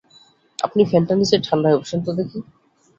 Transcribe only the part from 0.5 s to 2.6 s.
আপনি ফ্যানটার নিচে ঠাণ্ডা হয়ে বসেন তো দেখি।